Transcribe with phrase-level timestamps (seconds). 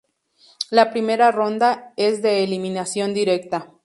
[0.71, 3.71] La primera ronda es de eliminación directa.